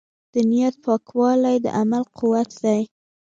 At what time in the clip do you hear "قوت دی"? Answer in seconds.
2.17-2.81